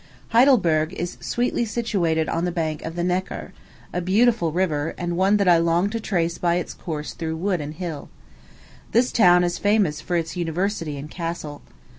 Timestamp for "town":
9.11-9.43